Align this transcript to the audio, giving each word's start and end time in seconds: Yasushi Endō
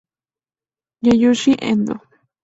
Yasushi 1.05 1.51
Endō 1.71 1.95